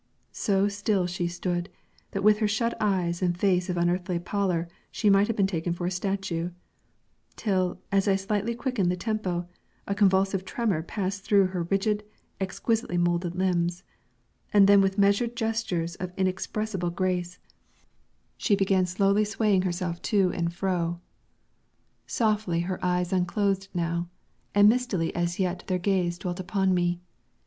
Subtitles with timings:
[0.33, 1.69] So still she stood,
[2.09, 5.73] that with her shut eyes and face of unearthly pallor she might have been taken
[5.73, 6.49] for a statue;
[7.35, 9.47] till, as I slightly quickened the tempo,
[9.85, 12.03] a convulsive tremor passed through her rigid,
[12.39, 13.83] exquisitely molded limbs,
[14.51, 17.37] and then with measured gestures of inexpressible grace
[18.37, 20.99] she began slowly swaying herself to and fro.
[22.07, 24.09] Softly her eyes unclosed now,
[24.55, 26.99] and mistily as yet their gaze dwelt upon me.